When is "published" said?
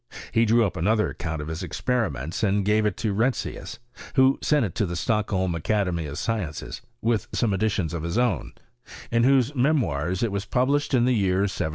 10.45-10.95